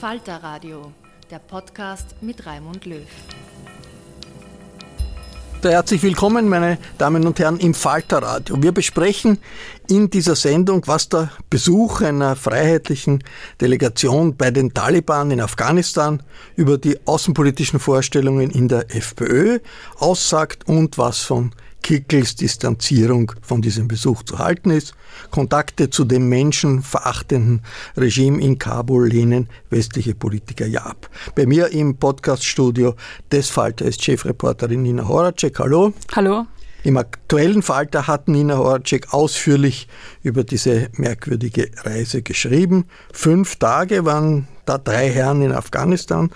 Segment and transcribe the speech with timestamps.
[0.00, 0.92] Falter Radio,
[1.28, 3.02] der Podcast mit Raimund Löw.
[5.60, 8.62] Herzlich willkommen, meine Damen und Herren, im Falter Radio.
[8.62, 9.38] Wir besprechen
[9.88, 13.24] in dieser Sendung, was der Besuch einer freiheitlichen
[13.60, 16.22] Delegation bei den Taliban in Afghanistan
[16.54, 19.58] über die außenpolitischen Vorstellungen in der FPÖ
[19.96, 21.50] aussagt und was von
[21.88, 24.92] Kickels Distanzierung von diesem Besuch zu halten ist.
[25.30, 27.62] Kontakte zu dem menschenverachtenden
[27.96, 31.08] Regime in Kabul lehnen westliche Politiker ja ab.
[31.34, 32.94] Bei mir im Podcaststudio
[33.32, 35.58] des Falter ist Chefreporterin Nina Horacek.
[35.60, 35.94] Hallo.
[36.14, 36.44] Hallo.
[36.84, 39.88] Im aktuellen Falter hat Nina Horacek ausführlich
[40.22, 42.84] über diese merkwürdige Reise geschrieben.
[43.14, 46.30] Fünf Tage waren da drei Herren in Afghanistan.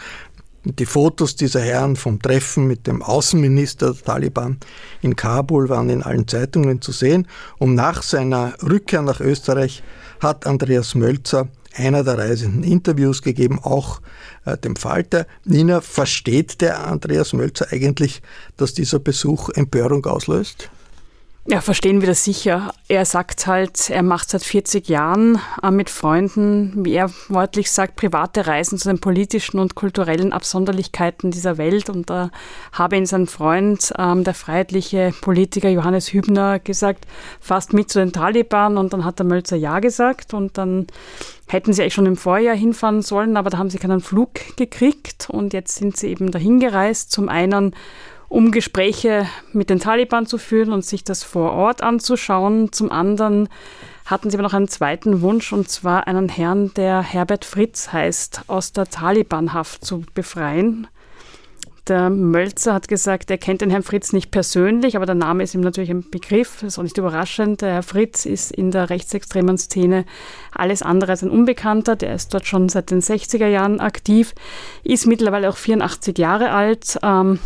[0.64, 4.58] Die Fotos dieser Herren vom Treffen mit dem Außenminister der Taliban
[5.00, 7.26] in Kabul waren in allen Zeitungen zu sehen.
[7.58, 9.82] Und nach seiner Rückkehr nach Österreich
[10.20, 14.00] hat Andreas Mölzer einer der Reisenden Interviews gegeben, auch
[14.44, 15.26] äh, dem Falter.
[15.44, 18.22] Nina, versteht der Andreas Mölzer eigentlich,
[18.56, 20.70] dass dieser Besuch Empörung auslöst?
[21.44, 22.72] Ja, verstehen wir das sicher.
[22.86, 27.96] Er sagt halt, er macht seit 40 Jahren äh, mit Freunden, wie er wortlich sagt,
[27.96, 31.90] private Reisen zu den politischen und kulturellen Absonderlichkeiten dieser Welt.
[31.90, 32.30] Und da
[32.72, 37.06] habe ihn sein Freund, ähm, der freiheitliche Politiker Johannes Hübner, gesagt,
[37.40, 38.78] fast mit zu den Taliban.
[38.78, 40.34] Und dann hat der Mölzer Ja gesagt.
[40.34, 40.86] Und dann
[41.48, 45.28] hätten sie eigentlich schon im Vorjahr hinfahren sollen, aber da haben sie keinen Flug gekriegt.
[45.28, 47.10] Und jetzt sind sie eben dahin gereist.
[47.10, 47.74] Zum einen
[48.32, 52.72] um Gespräche mit den Taliban zu führen und sich das vor Ort anzuschauen.
[52.72, 53.50] Zum anderen
[54.06, 58.44] hatten sie aber noch einen zweiten Wunsch, und zwar einen Herrn, der Herbert Fritz heißt,
[58.46, 60.86] aus der Talibanhaft zu befreien.
[61.88, 65.54] Der Mölzer hat gesagt, er kennt den Herrn Fritz nicht persönlich, aber der Name ist
[65.54, 67.60] ihm natürlich ein Begriff, das ist auch nicht überraschend.
[67.60, 70.06] Der Herr Fritz ist in der rechtsextremen Szene
[70.52, 71.96] alles andere als ein Unbekannter.
[71.96, 74.32] Der ist dort schon seit den 60er Jahren aktiv,
[74.84, 76.98] ist mittlerweile auch 84 Jahre alt.
[77.02, 77.40] Ähm,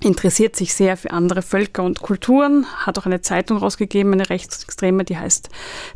[0.00, 5.04] interessiert sich sehr für andere Völker und Kulturen, hat auch eine Zeitung rausgegeben, eine rechtsextreme,
[5.04, 5.48] die heißt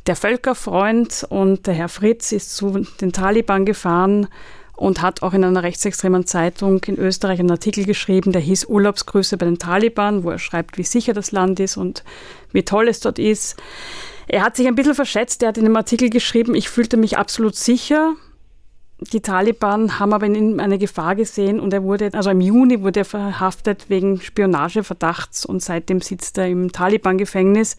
[0.07, 1.27] Der Völkerfreund.
[1.29, 4.29] Und der Herr Fritz ist zu den Taliban gefahren
[4.77, 9.37] und hat auch in einer rechtsextremen Zeitung in Österreich einen Artikel geschrieben, der hieß Urlaubsgrüße
[9.37, 12.03] bei den Taliban, wo er schreibt, wie sicher das Land ist und
[12.53, 13.57] wie toll es dort ist.
[14.27, 17.19] Er hat sich ein bisschen verschätzt, er hat in dem Artikel geschrieben, ich fühlte mich
[17.19, 18.15] absolut sicher,
[19.05, 22.83] die Taliban haben aber in ihm eine Gefahr gesehen und er wurde, also im Juni
[22.83, 27.77] wurde er verhaftet wegen Spionageverdachts und seitdem sitzt er im Taliban-Gefängnis.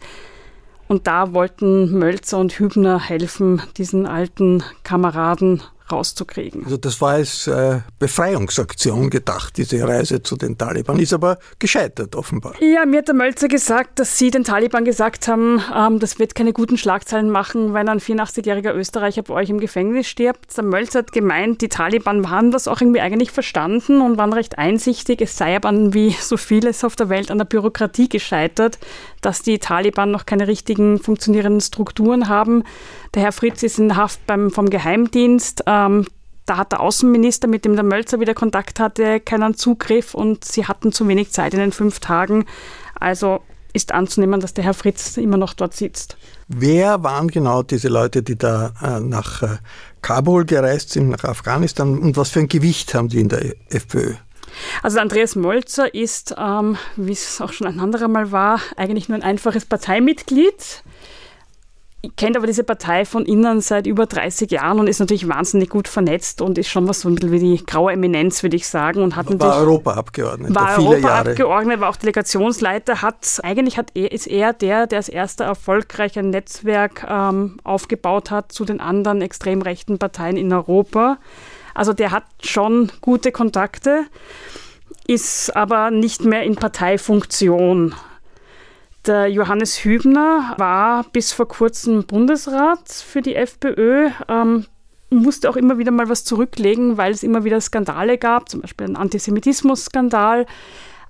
[0.86, 6.64] Und da wollten Mölzer und Hübner helfen, diesen alten Kameraden rauszukriegen.
[6.64, 12.16] Also das war als äh, Befreiungsaktion gedacht, diese Reise zu den Taliban, ist aber gescheitert
[12.16, 12.54] offenbar.
[12.60, 16.34] Ja, mir hat der Mölzer gesagt, dass sie den Taliban gesagt haben, ähm, das wird
[16.34, 20.56] keine guten Schlagzeilen machen, wenn ein 84-jähriger Österreicher bei euch im Gefängnis stirbt.
[20.56, 24.58] Der Mölzer hat gemeint, die Taliban haben das auch irgendwie eigentlich verstanden und waren recht
[24.58, 25.20] einsichtig.
[25.20, 28.78] Es sei aber wie so vieles auf der Welt an der Bürokratie gescheitert,
[29.24, 32.64] dass die Taliban noch keine richtigen funktionierenden Strukturen haben.
[33.14, 35.64] Der Herr Fritz ist in Haft beim, vom Geheimdienst.
[35.66, 36.06] Ähm,
[36.46, 40.66] da hat der Außenminister, mit dem der Mölzer wieder Kontakt hatte, keinen Zugriff und sie
[40.66, 42.44] hatten zu wenig Zeit in den fünf Tagen.
[43.00, 43.40] Also
[43.72, 46.16] ist anzunehmen, dass der Herr Fritz immer noch dort sitzt.
[46.48, 49.56] Wer waren genau diese Leute, die da äh, nach äh,
[50.00, 54.14] Kabul gereist sind, nach Afghanistan und was für ein Gewicht haben die in der FPÖ?
[54.82, 59.16] Also Andreas Molzer ist, ähm, wie es auch schon ein anderer Mal war, eigentlich nur
[59.16, 60.82] ein einfaches Parteimitglied
[62.16, 65.88] kennt aber diese Partei von innen seit über 30 Jahren und ist natürlich wahnsinnig gut
[65.88, 69.02] vernetzt und ist schon was so ein bisschen wie die graue Eminenz, würde ich sagen.
[69.02, 70.54] Und hat war Europaabgeordneter.
[70.54, 75.44] War Europaabgeordneter, war auch Delegationsleiter, hat, eigentlich hat er, ist er der, der als erster
[75.44, 81.18] erfolgreich ein Netzwerk ähm, aufgebaut hat zu den anderen extrem rechten Parteien in Europa.
[81.74, 84.06] Also der hat schon gute Kontakte,
[85.06, 87.94] ist aber nicht mehr in Parteifunktion.
[89.06, 94.64] Der Johannes Hübner war bis vor kurzem Bundesrat für die FPÖ, ähm,
[95.10, 98.86] musste auch immer wieder mal was zurücklegen, weil es immer wieder Skandale gab, zum Beispiel
[98.86, 100.46] einen Antisemitismus-Skandal,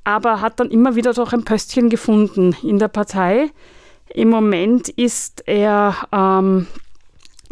[0.02, 3.50] aber hat dann immer wieder doch ein Pöstchen gefunden in der Partei.
[4.12, 6.66] Im Moment ist er ähm,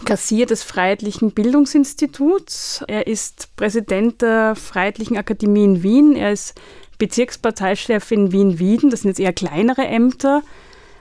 [0.05, 2.85] Kassier des Freiheitlichen Bildungsinstituts.
[2.89, 6.17] Er ist Präsident der Freiheitlichen Akademie in Wien.
[6.17, 6.61] Er ist
[6.99, 8.91] Bezirksparteichef in Wien-Wieden.
[8.91, 10.43] Das sind jetzt eher kleinere Ämter.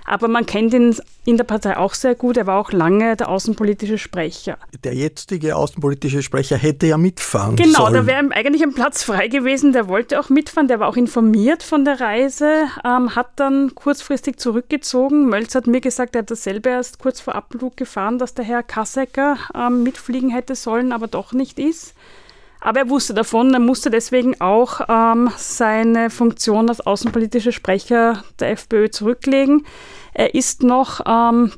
[0.05, 0.95] Aber man kennt ihn
[1.25, 2.37] in der Partei auch sehr gut.
[2.37, 4.57] Er war auch lange der außenpolitische Sprecher.
[4.83, 7.93] Der jetzige außenpolitische Sprecher hätte ja mitfahren genau, sollen.
[7.93, 9.73] Genau, da wäre eigentlich ein Platz frei gewesen.
[9.73, 10.67] Der wollte auch mitfahren.
[10.67, 15.27] Der war auch informiert von der Reise, ähm, hat dann kurzfristig zurückgezogen.
[15.29, 18.63] Mölz hat mir gesagt, er hat dasselbe erst kurz vor Abflug gefahren, dass der Herr
[18.63, 21.93] Kassecker ähm, mitfliegen hätte sollen, aber doch nicht ist.
[22.61, 28.51] Aber er wusste davon, er musste deswegen auch ähm, seine Funktion als außenpolitischer Sprecher der
[28.51, 29.65] FPÖ zurücklegen.
[30.13, 31.51] Er ist noch ähm,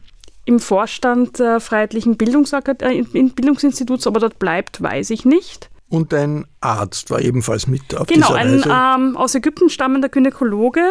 [0.45, 5.69] im Vorstand der Freiheitlichen äh, Bildungsinstituts, ob er dort bleibt, weiß ich nicht.
[5.89, 8.63] Und ein Arzt war ebenfalls mit auf genau, dieser Reise.
[8.63, 10.83] Genau, ein ähm, aus Ägypten stammender Gynäkologe,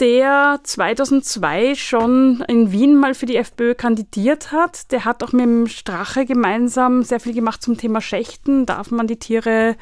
[0.00, 4.92] der 2002 schon in Wien mal für die FPÖ kandidiert hat.
[4.92, 8.66] Der hat auch mit dem Strache gemeinsam sehr viel gemacht zum Thema Schächten.
[8.66, 9.76] Darf man die Tiere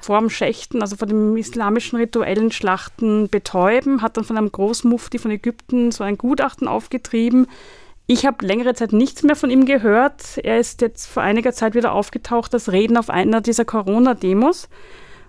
[0.00, 4.02] vor dem Schächten, also vor dem islamischen rituellen Schlachten betäuben?
[4.02, 7.46] Hat dann von einem Großmufti von Ägypten so ein Gutachten aufgetrieben.
[8.06, 10.38] Ich habe längere Zeit nichts mehr von ihm gehört.
[10.42, 14.68] Er ist jetzt vor einiger Zeit wieder aufgetaucht, das Reden auf einer dieser Corona-Demos.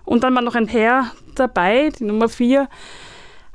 [0.04, 2.68] Und dann war noch ein Herr dabei, die Nummer vier,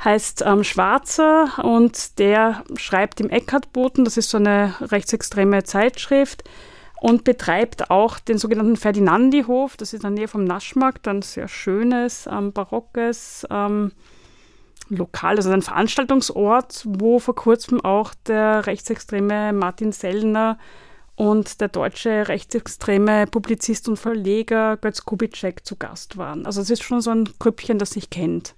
[0.06, 6.44] heißt ähm, Schwarzer und der schreibt im Eckhartboten, das ist so eine rechtsextreme Zeitschrift,
[7.02, 11.48] und betreibt auch den sogenannten Ferdinandi-Hof, das ist in der Nähe vom Naschmarkt, ein sehr
[11.48, 13.92] schönes, ähm, barockes ähm,
[14.90, 20.58] Lokal, also ein Veranstaltungsort, wo vor kurzem auch der rechtsextreme Martin Sellner
[21.16, 26.46] und der deutsche rechtsextreme Publizist und Verleger Götz Kubitschek zu Gast waren.
[26.46, 28.56] Also es ist schon so ein Grüppchen, das sich kennt.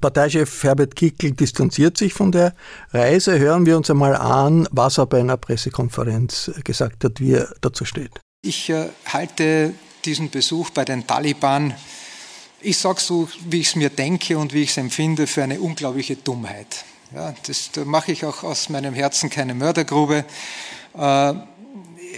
[0.00, 2.54] Parteichef Herbert Kickl distanziert sich von der
[2.92, 3.38] Reise.
[3.38, 7.84] Hören wir uns einmal an, was er bei einer Pressekonferenz gesagt hat, wie er dazu
[7.84, 8.20] steht.
[8.42, 9.74] Ich äh, halte
[10.04, 11.74] diesen Besuch bei den Taliban,
[12.62, 15.60] ich sage so, wie ich es mir denke und wie ich es empfinde, für eine
[15.60, 16.84] unglaubliche Dummheit.
[17.14, 20.24] Ja, das da mache ich auch aus meinem Herzen keine Mördergrube.
[20.96, 21.34] Äh,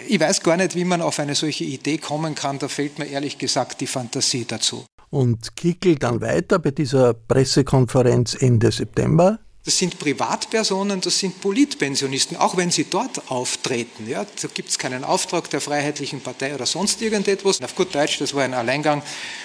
[0.08, 2.58] ich weiß gar nicht, wie man auf eine solche Idee kommen kann.
[2.58, 8.34] Da fehlt mir ehrlich gesagt die Fantasie dazu und Kickel dann weiter bei dieser Pressekonferenz
[8.40, 9.38] Ende September.
[9.64, 14.08] Das sind Privatpersonen, das sind Politpensionisten, auch wenn sie dort auftreten.
[14.08, 17.60] Ja, da gibt es keinen Auftrag der Freiheitlichen Partei oder sonst irgendetwas.
[17.62, 19.02] Auf gut Deutsch, das war ein Alleingang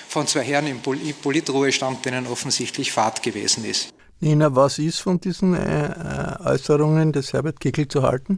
[0.08, 3.90] von zwei Herren im Politruhestand, denen offensichtlich Fahrt gewesen ist.
[4.20, 8.38] Nina, was ist von diesen äh, äh Äußerungen des Herbert Kickel zu halten?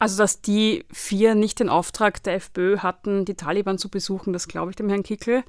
[0.00, 4.48] Also, dass die vier nicht den Auftrag der FPÖ hatten, die Taliban zu besuchen, das
[4.48, 5.44] glaube ich dem Herrn Kickel.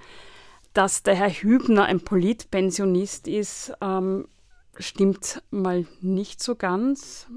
[0.73, 4.27] Dass der Herr Hübner ein Politpensionist ist, ähm,
[4.77, 7.27] stimmt mal nicht so ganz.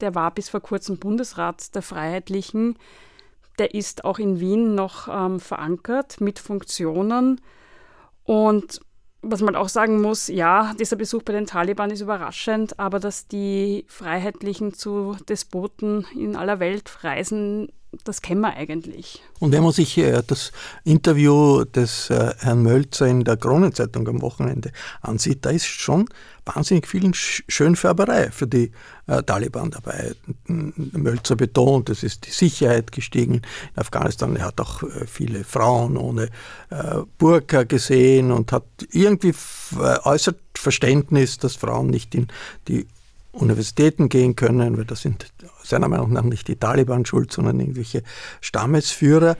[0.00, 2.76] Der war bis vor kurzem Bundesrat der Freiheitlichen.
[3.60, 7.40] Der ist auch in Wien noch ähm, verankert mit Funktionen.
[8.24, 8.80] Und
[9.22, 13.28] was man auch sagen muss, ja, dieser Besuch bei den Taliban ist überraschend, aber dass
[13.28, 17.72] die Freiheitlichen zu Despoten in aller Welt reisen,
[18.04, 19.22] das kennen wir eigentlich.
[19.38, 20.52] Und wenn man sich äh, das
[20.84, 24.72] Interview des äh, Herrn Mölzer in der Kronenzeitung am Wochenende
[25.02, 26.08] ansieht, da ist schon
[26.44, 28.72] wahnsinnig viel Schönfärberei für die
[29.06, 30.14] äh, Taliban dabei.
[30.46, 33.42] Mölzer betont, es ist die Sicherheit gestiegen in
[33.76, 34.36] Afghanistan.
[34.36, 36.30] Er hat auch äh, viele Frauen ohne
[36.70, 39.34] äh, Burka gesehen und hat irgendwie
[39.78, 42.28] äh, äußert Verständnis, dass Frauen nicht in
[42.68, 42.86] die
[43.32, 48.02] Universitäten gehen können, weil das sind seiner Meinung nach nicht die Taliban schuld, sondern irgendwelche
[48.42, 49.36] Stammesführer.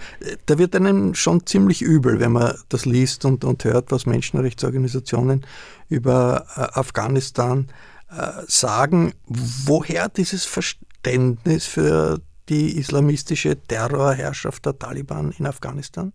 [0.47, 5.45] Da wird einem schon ziemlich übel, wenn man das liest und, und hört, was Menschenrechtsorganisationen
[5.89, 7.69] über äh, Afghanistan
[8.11, 9.13] äh, sagen.
[9.27, 16.13] Woher dieses Verständnis für die islamistische Terrorherrschaft der Taliban in Afghanistan?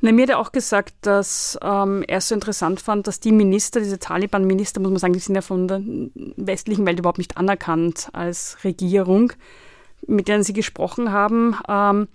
[0.00, 3.80] Na, mir hat er auch gesagt, dass ähm, er so interessant fand, dass die Minister,
[3.80, 5.82] diese Taliban-Minister, muss man sagen, die sind ja von der
[6.36, 9.32] westlichen Welt überhaupt nicht anerkannt als Regierung,
[10.06, 11.56] mit denen sie gesprochen haben.
[11.68, 12.08] Ähm,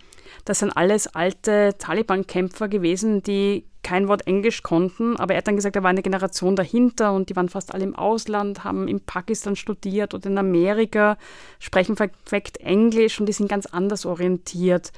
[0.45, 5.55] das sind alles alte Taliban-Kämpfer gewesen, die kein Wort Englisch konnten, aber er hat dann
[5.55, 9.01] gesagt, da war eine Generation dahinter und die waren fast alle im Ausland, haben in
[9.01, 11.17] Pakistan studiert oder in Amerika,
[11.59, 14.91] sprechen perfekt Englisch und die sind ganz anders orientiert.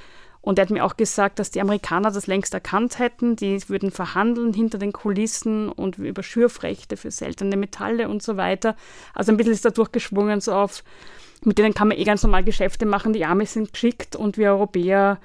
[0.46, 3.36] Und er hat mir auch gesagt, dass die Amerikaner das längst erkannt hätten.
[3.36, 8.76] Die würden verhandeln hinter den Kulissen und über Schürfrechte für seltene Metalle und so weiter.
[9.16, 10.84] Also ein bisschen ist da durchgeschwungen so auf,
[11.44, 13.12] mit denen kann man eh ganz normal Geschäfte machen.
[13.12, 15.20] Die Arme sind geschickt und wir Europäer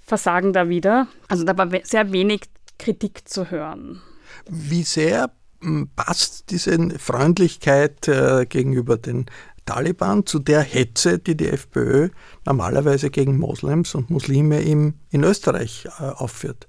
[0.00, 1.06] versagen da wieder.
[1.28, 2.44] Also da war sehr wenig
[2.82, 4.02] Kritik zu hören.
[4.48, 9.26] Wie sehr hm, passt diese Freundlichkeit äh, gegenüber den
[9.64, 12.08] Taliban zu der Hetze, die die FPÖ
[12.44, 16.68] normalerweise gegen Moslems und Muslime im, in Österreich äh, aufführt.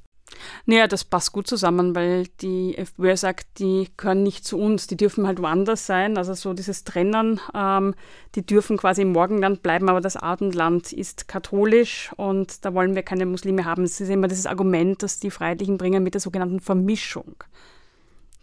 [0.66, 4.98] Naja, das passt gut zusammen, weil die FPÖ sagt, die gehören nicht zu uns, die
[4.98, 6.18] dürfen halt woanders sein.
[6.18, 7.96] Also so dieses Trennen, ähm,
[8.36, 13.04] die dürfen quasi im Morgenland bleiben, aber das Abendland ist katholisch und da wollen wir
[13.04, 13.84] keine Muslime haben.
[13.84, 17.36] Es ist immer dieses Argument, das die Freiheitlichen bringen mit der sogenannten Vermischung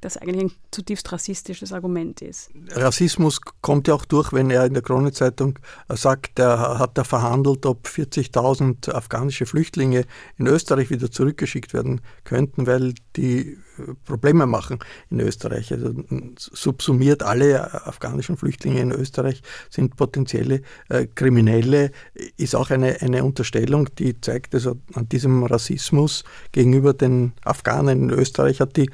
[0.01, 2.51] das eigentlich ein zutiefst rassistisches Argument ist.
[2.71, 7.67] Rassismus kommt ja auch durch, wenn er in der Kronezeitung sagt, er hat da verhandelt,
[7.67, 10.05] ob 40.000 afghanische Flüchtlinge
[10.39, 13.59] in Österreich wieder zurückgeschickt werden könnten, weil die
[14.05, 14.79] Probleme machen
[15.11, 15.73] in Österreich.
[15.73, 15.93] Also
[16.37, 21.91] subsumiert alle afghanischen Flüchtlinge in Österreich sind potenzielle äh, Kriminelle,
[22.37, 28.11] ist auch eine, eine Unterstellung, die zeigt, also an diesem Rassismus gegenüber den Afghanen in
[28.11, 28.91] Österreich hat die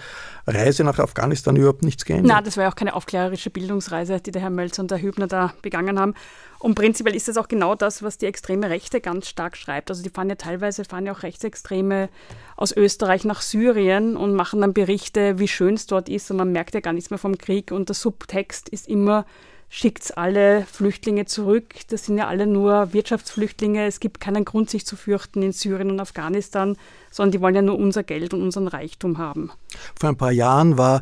[0.47, 2.33] Reise nach Afghanistan überhaupt nichts geändert.
[2.33, 5.27] Nein, das war ja auch keine aufklärerische Bildungsreise, die der Herr Mölzer und der Hübner
[5.27, 6.15] da begangen haben.
[6.59, 9.91] Und prinzipiell ist das auch genau das, was die extreme Rechte ganz stark schreibt.
[9.91, 12.09] Also die fahren ja teilweise, fahren ja auch Rechtsextreme
[12.57, 16.53] aus Österreich nach Syrien und machen dann Berichte, wie schön es dort ist und man
[16.53, 19.25] merkt ja gar nichts mehr vom Krieg und der Subtext ist immer,
[19.71, 21.75] schickt alle Flüchtlinge zurück.
[21.89, 23.87] Das sind ja alle nur Wirtschaftsflüchtlinge.
[23.87, 26.77] Es gibt keinen Grund, sich zu fürchten in Syrien und Afghanistan,
[27.11, 29.51] sondern die wollen ja nur unser Geld und unseren Reichtum haben.
[29.99, 31.01] Vor ein paar Jahren war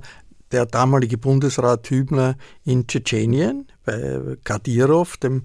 [0.52, 5.42] der damalige Bundesrat Hübner in Tschetschenien bei Kadyrov, dem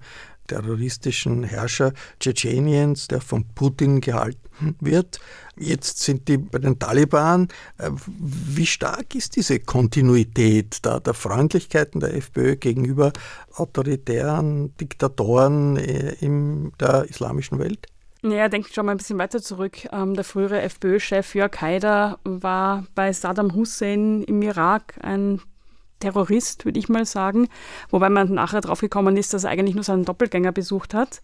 [0.50, 5.20] terroristischen Herrscher Tschetscheniens, der von Putin gehalten wird.
[5.56, 7.48] Jetzt sind die bei den Taliban.
[7.78, 13.14] Äh, wie stark ist diese Kontinuität da der Freundlichkeiten der FPÖ gegenüber
[13.56, 17.88] autoritären Diktatoren äh, in der islamischen Welt?
[18.22, 19.88] Ja, denkt schon mal ein bisschen weiter zurück.
[19.94, 25.40] Ähm, der frühere FPÖ-Chef Jörg Haider war bei Saddam Hussein im Irak ein
[26.00, 27.48] Terrorist, würde ich mal sagen.
[27.90, 31.22] Wobei man nachher draufgekommen ist, dass er eigentlich nur seinen Doppelgänger besucht hat.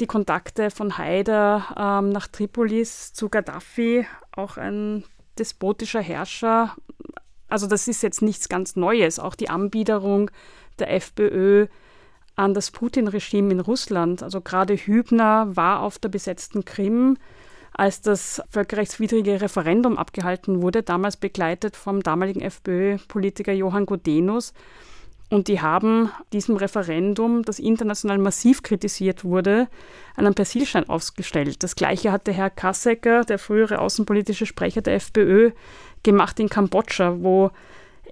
[0.00, 5.04] Die Kontakte von Haider ähm, nach Tripolis zu Gaddafi, auch ein
[5.38, 6.76] despotischer Herrscher.
[7.48, 9.18] Also das ist jetzt nichts ganz Neues.
[9.18, 10.30] Auch die Anbiederung
[10.78, 11.66] der FPÖ
[12.34, 14.22] an das Putin-Regime in Russland.
[14.22, 17.18] Also gerade Hübner war auf der besetzten Krim,
[17.74, 24.52] als das völkerrechtswidrige Referendum abgehalten wurde, damals begleitet vom damaligen FPÖ-Politiker Johann Godenus.
[25.30, 29.68] Und die haben diesem Referendum, das international massiv kritisiert wurde,
[30.14, 31.62] einen Persilschein ausgestellt.
[31.62, 35.52] Das gleiche hatte Herr Kassecker, der frühere außenpolitische Sprecher der FPÖ,
[36.02, 37.50] gemacht in Kambodscha, wo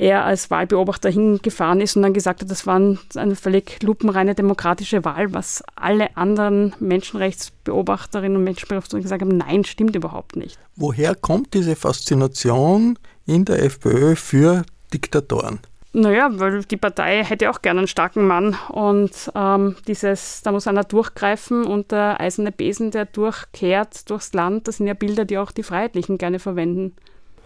[0.00, 2.80] er als Wahlbeobachter hingefahren ist und dann gesagt hat, das war
[3.14, 9.94] eine völlig lupenreine demokratische Wahl, was alle anderen Menschenrechtsbeobachterinnen und Menschenbeobachter gesagt haben, nein, stimmt
[9.94, 10.58] überhaupt nicht.
[10.74, 14.64] Woher kommt diese Faszination in der FPÖ für
[14.94, 15.60] Diktatoren?
[15.92, 20.66] Naja, weil die Partei hätte auch gerne einen starken Mann und ähm, dieses, da muss
[20.66, 25.36] einer durchgreifen und der eiserne Besen, der durchkehrt durchs Land, das sind ja Bilder, die
[25.36, 26.94] auch die Freiheitlichen gerne verwenden.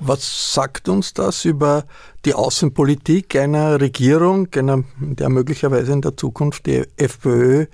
[0.01, 1.85] Was sagt uns das über
[2.25, 7.67] die Außenpolitik einer Regierung, einer, der möglicherweise in der Zukunft die FPÖ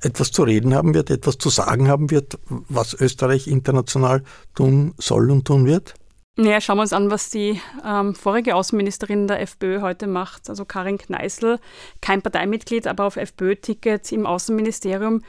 [0.00, 4.22] etwas zu reden haben wird, etwas zu sagen haben wird, was Österreich international
[4.54, 5.94] tun soll und tun wird?
[6.38, 10.48] Ja, schauen wir uns an, was die ähm, vorige Außenministerin der FPÖ heute macht.
[10.48, 11.58] Also Karin Kneißl,
[12.00, 15.22] kein Parteimitglied, aber auf FPÖ-Ticket im Außenministerium,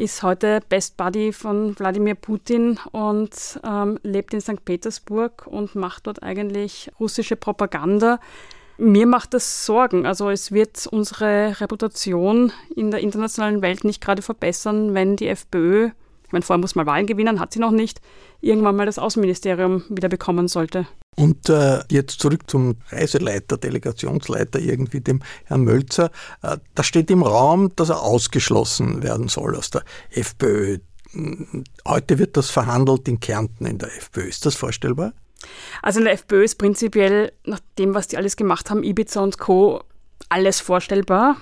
[0.00, 4.64] ist heute Best Buddy von Wladimir Putin und ähm, lebt in St.
[4.64, 8.18] Petersburg und macht dort eigentlich russische Propaganda.
[8.78, 10.06] Mir macht das Sorgen.
[10.06, 15.90] Also es wird unsere Reputation in der internationalen Welt nicht gerade verbessern, wenn die FPÖ
[16.30, 18.00] ich meine, vorher muss man Wahlen gewinnen, hat sie noch nicht,
[18.40, 20.86] irgendwann mal das Außenministerium wieder bekommen sollte.
[21.16, 26.12] Und äh, jetzt zurück zum Reiseleiter, Delegationsleiter, irgendwie dem Herrn Mölzer.
[26.42, 30.78] Äh, da steht im Raum, dass er ausgeschlossen werden soll aus der FPÖ.
[31.84, 34.28] Heute wird das verhandelt in Kärnten in der FPÖ.
[34.28, 35.12] Ist das vorstellbar?
[35.82, 39.38] Also in der FPÖ ist prinzipiell, nach dem, was die alles gemacht haben, Ibiza und
[39.38, 39.82] Co.,
[40.28, 41.38] alles vorstellbar.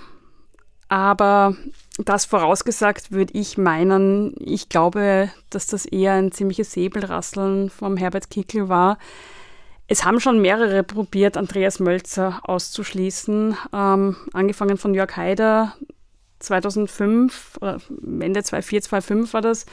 [0.88, 1.54] Aber
[1.98, 8.30] das vorausgesagt, würde ich meinen, ich glaube, dass das eher ein ziemliches Säbelrasseln vom Herbert
[8.30, 8.98] Kickl war.
[9.88, 15.74] Es haben schon mehrere probiert, Andreas Mölzer auszuschließen, ähm, angefangen von Jörg Haider
[16.38, 17.80] 2005, oder
[18.20, 19.66] Ende 2004, 2005 war das,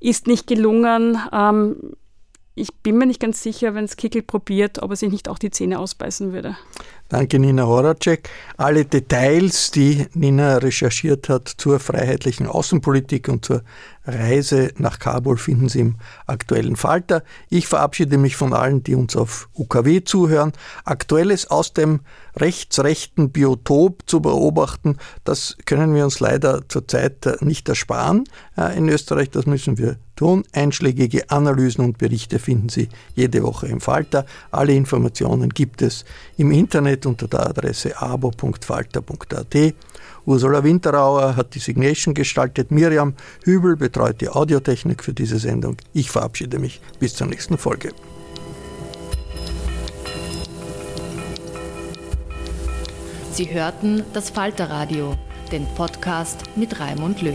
[0.00, 1.18] ist nicht gelungen.
[1.32, 1.94] Ähm,
[2.54, 5.38] ich bin mir nicht ganz sicher, wenn es Kickel probiert, ob er sich nicht auch
[5.38, 6.56] die Zähne ausbeißen würde.
[7.14, 8.28] Danke, Nina Horacek.
[8.56, 13.62] Alle Details, die Nina recherchiert hat zur freiheitlichen Außenpolitik und zur
[14.04, 15.94] Reise nach Kabul, finden Sie im
[16.26, 17.22] aktuellen Falter.
[17.48, 20.52] Ich verabschiede mich von allen, die uns auf UKW zuhören.
[20.84, 22.00] Aktuelles aus dem
[22.36, 28.24] rechtsrechten Biotop zu beobachten, das können wir uns leider zurzeit nicht ersparen.
[28.56, 30.44] Äh, in Österreich, das müssen wir tun.
[30.52, 34.26] Einschlägige Analysen und Berichte finden Sie jede Woche im Falter.
[34.50, 36.04] Alle Informationen gibt es
[36.36, 39.74] im Internet unter der Adresse abo.falter.at.
[40.26, 42.70] Ursula Winterauer hat die Signation gestaltet.
[42.70, 43.14] Miriam
[43.44, 45.76] Hübel betreut die Audiotechnik für diese Sendung.
[45.92, 46.80] Ich verabschiede mich.
[46.98, 47.90] Bis zur nächsten Folge.
[53.32, 55.16] Sie hörten das Falterradio,
[55.50, 57.34] den Podcast mit Raimund Löw.